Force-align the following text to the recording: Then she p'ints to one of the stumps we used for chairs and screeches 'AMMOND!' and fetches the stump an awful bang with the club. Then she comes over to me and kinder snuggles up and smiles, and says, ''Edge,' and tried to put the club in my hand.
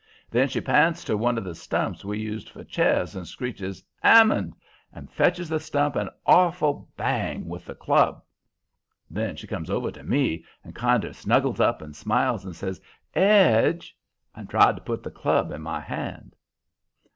Then 0.31 0.47
she 0.47 0.59
p'ints 0.59 1.03
to 1.03 1.15
one 1.15 1.37
of 1.37 1.43
the 1.43 1.53
stumps 1.53 2.03
we 2.03 2.17
used 2.17 2.49
for 2.49 2.63
chairs 2.63 3.15
and 3.15 3.27
screeches 3.27 3.83
'AMMOND!' 4.03 4.55
and 4.91 5.11
fetches 5.11 5.47
the 5.47 5.59
stump 5.59 5.95
an 5.95 6.09
awful 6.25 6.89
bang 6.97 7.47
with 7.47 7.65
the 7.65 7.75
club. 7.75 8.23
Then 9.11 9.35
she 9.35 9.45
comes 9.45 9.69
over 9.69 9.91
to 9.91 10.01
me 10.03 10.43
and 10.63 10.73
kinder 10.73 11.13
snuggles 11.13 11.59
up 11.59 11.83
and 11.83 11.95
smiles, 11.95 12.43
and 12.45 12.55
says, 12.55 12.81
''Edge,' 13.15 13.91
and 14.33 14.49
tried 14.49 14.75
to 14.77 14.81
put 14.81 15.03
the 15.03 15.11
club 15.11 15.51
in 15.51 15.61
my 15.61 15.79
hand. 15.79 16.35